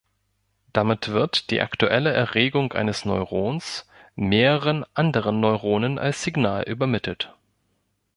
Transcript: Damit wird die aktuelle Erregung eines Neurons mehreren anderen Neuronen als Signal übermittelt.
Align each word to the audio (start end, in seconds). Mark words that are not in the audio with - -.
Damit 0.73 1.09
wird 1.09 1.51
die 1.51 1.61
aktuelle 1.61 2.11
Erregung 2.11 2.73
eines 2.73 3.05
Neurons 3.05 3.85
mehreren 4.15 4.83
anderen 4.95 5.39
Neuronen 5.39 5.99
als 5.99 6.23
Signal 6.23 6.63
übermittelt. 6.63 7.35